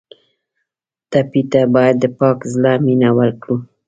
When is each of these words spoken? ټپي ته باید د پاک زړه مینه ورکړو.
ټپي 1.11 1.41
ته 1.51 1.61
باید 1.73 1.95
د 1.99 2.05
پاک 2.19 2.37
زړه 2.53 2.71
مینه 2.85 3.09
ورکړو. 3.19 3.57